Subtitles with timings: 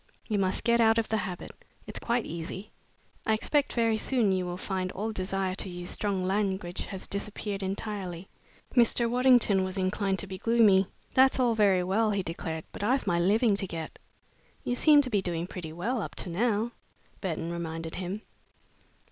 [0.27, 1.51] "You must get out of the habit.
[1.85, 2.71] It's quite easy.
[3.23, 7.61] I expect very soon you will find all desire to use strong language has disappeared
[7.61, 8.27] entirely."
[8.75, 9.07] Mr.
[9.07, 10.87] Waddington was inclined to be gloomy.
[11.13, 13.99] "That's all very well," he declared, "but I've my living to get."
[14.63, 16.71] "You seem to be doing pretty well up to now,"
[17.21, 18.23] Burton reminded him.